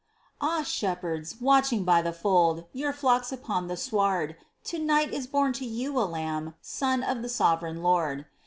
Ah, 0.41 0.63
Shepherds, 0.63 1.39
watching 1.39 1.83
by 1.83 2.01
the 2.01 2.11
fold 2.11 2.63
Your 2.73 2.91
flocks 2.91 3.31
upon 3.31 3.67
the 3.67 3.77
sward. 3.77 4.35
To 4.63 4.79
night 4.79 5.13
is 5.13 5.27
born 5.27 5.53
to 5.53 5.63
you 5.65 5.95
a 5.99 6.09
Lamb, 6.09 6.55
Son 6.59 7.03
of 7.03 7.21
the 7.21 7.29
sovereign 7.29 7.83
Lord 7.83 8.25